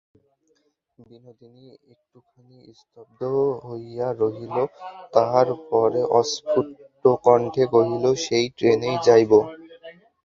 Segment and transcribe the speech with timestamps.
[0.99, 1.65] বিনোদিনী
[1.93, 3.19] একটুখানি স্তব্ধ
[3.63, 4.55] হইয়া রহিল,
[5.13, 9.31] তাহার পরে অস্ফুটকণ্ঠে কহিল, সেই ট্রেনেই যাইব।